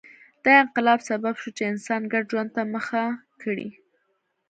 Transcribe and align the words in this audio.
دا 0.43 0.51
انقلاب 0.63 0.99
سبب 1.09 1.33
شو 1.41 1.49
چې 1.57 1.63
انسان 1.71 2.01
ګډ 2.11 2.23
ژوند 2.31 2.49
ته 2.55 2.61
مخه 2.73 3.03
کړي 3.41 3.69